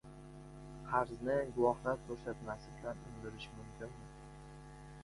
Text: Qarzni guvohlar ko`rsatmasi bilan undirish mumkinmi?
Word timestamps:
Qarzni 0.87 1.35
guvohlar 1.59 2.01
ko`rsatmasi 2.09 2.75
bilan 2.79 3.05
undirish 3.13 3.51
mumkinmi? 3.61 4.15